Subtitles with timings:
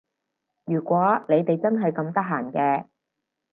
[0.65, 2.87] 如果你哋真係咁得閒嘅